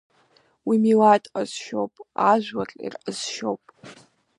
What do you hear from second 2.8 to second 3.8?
ирҟазшьоуп.